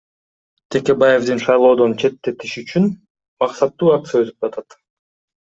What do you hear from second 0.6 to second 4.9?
Текебаевдин шайлоодон четтетиш үчүн максаттуу акция өтүп атат.